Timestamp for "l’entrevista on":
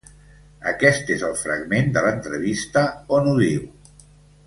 2.07-3.31